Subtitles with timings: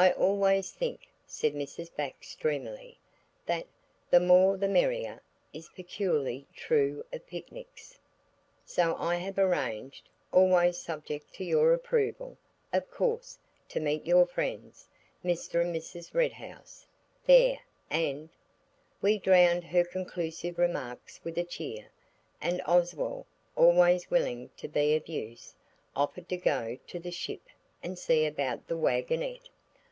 [0.00, 1.92] "I always think," said Mrs.
[1.92, 3.00] Bax dreamily,
[3.46, 3.66] "that
[4.10, 5.20] 'the more the merrier'
[5.52, 7.98] is peculiarly true of picnics.
[8.64, 12.38] So I have arranged–always subject to your approval,
[12.72, 14.86] of course–to meet your friends,
[15.24, 15.60] Mr.
[15.62, 16.14] and Mrs.
[16.14, 16.86] Red House,
[17.26, 17.58] there,
[17.90, 18.28] and–,
[19.02, 21.90] We drowned her conclusive remarks with a cheer.
[22.40, 25.56] And Oswald, always willing to be of use,
[25.96, 27.48] offered to go to the 'Ship'
[27.82, 29.48] and see about the waggonette.